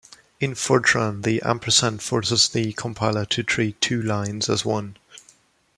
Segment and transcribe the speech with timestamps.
[0.39, 4.95] In Fortran, the ampersand forces the compiler to treat two lines as one.